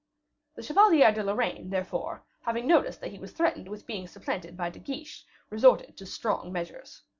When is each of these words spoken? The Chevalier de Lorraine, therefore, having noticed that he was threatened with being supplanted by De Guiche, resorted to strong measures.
The 0.55 0.63
Chevalier 0.63 1.11
de 1.11 1.23
Lorraine, 1.23 1.69
therefore, 1.69 2.23
having 2.41 2.65
noticed 2.65 3.01
that 3.01 3.11
he 3.11 3.19
was 3.19 3.33
threatened 3.33 3.67
with 3.67 3.85
being 3.85 4.07
supplanted 4.07 4.57
by 4.57 4.71
De 4.71 4.79
Guiche, 4.79 5.25
resorted 5.51 5.95
to 5.97 6.07
strong 6.07 6.51
measures. 6.51 7.03